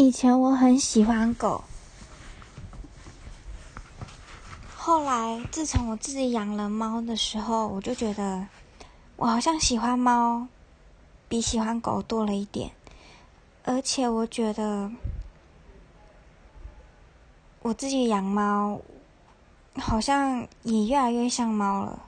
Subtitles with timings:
[0.00, 1.64] 以前我很喜欢狗
[4.76, 8.46] 后来自从我自己养了猫的时候我就觉得
[9.16, 10.46] 我好像喜欢猫
[11.28, 12.70] 比喜欢狗多了一点
[13.64, 14.92] 而且我觉得
[17.62, 18.80] 我自己养猫
[19.74, 22.07] 好像也越来越像猫了